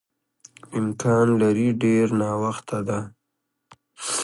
امکان 0.79 1.27
لري 1.41 1.67
ډېر 1.83 2.05
ناوخته 2.21 2.77
ده. 2.87 2.99